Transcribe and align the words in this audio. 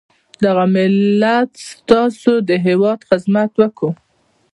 دغه 0.43 0.63
ملت 0.75 1.51
ستاسي 1.71 2.33
د 2.49 2.51
هیواد 2.65 2.99
خدمت 3.09 3.51
وکړو. 3.59 3.89